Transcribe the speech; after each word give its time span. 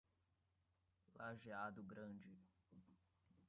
Lajeado 1.15 1.83
Grande 1.83 2.33